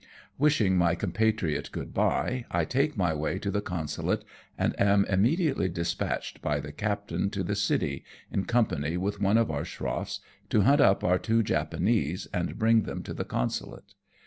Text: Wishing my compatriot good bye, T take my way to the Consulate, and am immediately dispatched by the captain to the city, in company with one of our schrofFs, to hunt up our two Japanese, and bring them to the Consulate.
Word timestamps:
Wishing 0.39 0.77
my 0.77 0.95
compatriot 0.95 1.69
good 1.71 1.93
bye, 1.93 2.43
T 2.57 2.65
take 2.65 2.97
my 2.97 3.13
way 3.13 3.37
to 3.37 3.51
the 3.51 3.61
Consulate, 3.61 4.23
and 4.57 4.73
am 4.81 5.05
immediately 5.05 5.69
dispatched 5.69 6.41
by 6.41 6.59
the 6.59 6.71
captain 6.71 7.29
to 7.29 7.43
the 7.43 7.55
city, 7.55 8.03
in 8.31 8.45
company 8.45 8.97
with 8.97 9.21
one 9.21 9.37
of 9.37 9.51
our 9.51 9.63
schrofFs, 9.63 10.19
to 10.49 10.61
hunt 10.61 10.81
up 10.81 11.03
our 11.03 11.19
two 11.19 11.43
Japanese, 11.43 12.25
and 12.33 12.57
bring 12.57 12.81
them 12.81 13.03
to 13.03 13.13
the 13.13 13.25
Consulate. 13.25 13.93